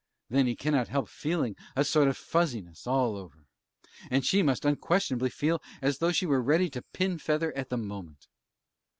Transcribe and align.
then 0.31 0.47
he 0.47 0.55
cannot 0.55 0.87
help 0.87 1.07
feeling 1.07 1.55
a 1.75 1.85
sort 1.85 2.07
of 2.07 2.17
furziness 2.17 2.87
all 2.87 3.15
over! 3.15 3.45
and 4.09 4.25
she 4.25 4.41
must 4.41 4.65
unquestionably 4.65 5.29
feel 5.29 5.61
as 5.79 5.99
though 5.99 6.11
she 6.11 6.25
were 6.25 6.41
ready 6.41 6.71
to 6.71 6.81
pin 6.81 7.19
feather 7.19 7.55
at 7.55 7.69
the 7.69 7.77
moment. 7.77 8.27